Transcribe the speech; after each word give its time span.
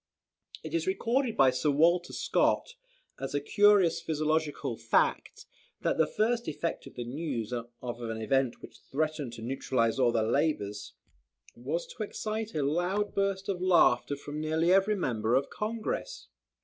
It 0.63 0.73
is 0.73 0.87
recorded 0.87 1.37
by 1.37 1.51
Sir 1.51 1.69
Walter 1.69 2.11
Scott, 2.11 2.73
as 3.19 3.35
a 3.35 3.39
curious 3.39 4.01
physiological 4.01 4.75
fact, 4.75 5.45
that 5.81 5.99
the 5.99 6.07
first 6.07 6.47
effect 6.47 6.87
of 6.87 6.95
the 6.95 7.03
news 7.03 7.53
of 7.53 7.69
an 8.01 8.19
event 8.19 8.63
which 8.63 8.79
threatened 8.79 9.33
to 9.33 9.43
neutralise 9.43 9.99
all 9.99 10.11
their 10.11 10.23
labours, 10.27 10.93
was 11.55 11.85
to 11.85 12.01
excite 12.01 12.55
a 12.55 12.63
loud 12.63 13.13
burst 13.13 13.47
of 13.47 13.61
laughter 13.61 14.15
from 14.15 14.41
nearly 14.41 14.73
every 14.73 14.95
member 14.95 15.35
of 15.35 15.43
the 15.43 15.49
Congress. 15.55 16.29